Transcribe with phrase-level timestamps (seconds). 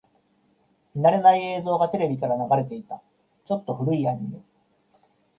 [0.95, 3.03] 見慣れない映像がテレビから流れていた。
[3.45, 4.41] ちょっと古いアニメ。